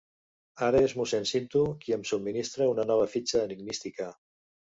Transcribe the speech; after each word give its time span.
Ara 0.67 0.79
és 0.85 0.95
mossèn 0.99 1.27
Cinto 1.31 1.61
qui 1.83 1.95
em 1.99 2.07
subministra 2.13 2.67
una 2.73 2.87
nova 2.93 3.07
fitxa 3.13 3.45
enigmística. 3.45 4.11